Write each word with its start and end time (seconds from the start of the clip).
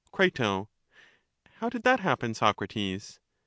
Cri, 0.11 0.31
How 0.37 1.69
did 1.69 1.83
that 1.83 1.99
happen, 1.99 2.33
Socrates? 2.33 3.19